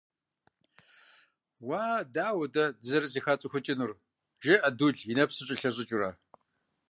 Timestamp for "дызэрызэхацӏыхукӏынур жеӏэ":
2.81-4.69